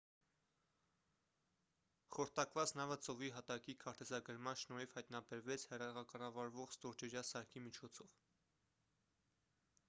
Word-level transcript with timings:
խորտակված 2.15 2.73
նավը 2.79 2.97
ծովի 3.07 3.29
հատակի 3.35 3.75
քարտեզագրման 3.83 4.57
շնորհիվ 4.63 4.97
հայտնաբերվեց 5.01 5.67
հեռակառավարվող 5.75 6.75
ստորջրյա 6.79 7.25
սարքի 7.35 7.65
միջոցով 7.69 8.19